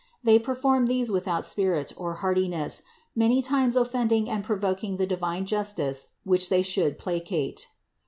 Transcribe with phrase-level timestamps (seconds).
[0.23, 2.81] They perform these without spirit or heartiness,
[3.15, 7.67] many times offending and provoking the divine justice which they should placate.